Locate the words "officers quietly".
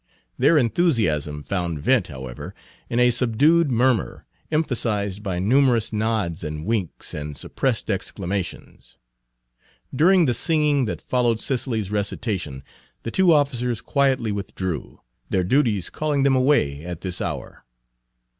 13.31-14.31